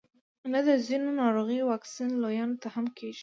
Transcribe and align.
نه 0.53 0.59
د 0.67 0.69
ځینو 0.87 1.09
ناروغیو 1.21 1.67
واکسین 1.71 2.09
لویانو 2.21 2.59
ته 2.61 2.67
هم 2.75 2.85
کیږي 2.97 3.19